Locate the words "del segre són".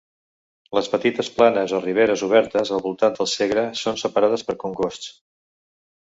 3.19-3.99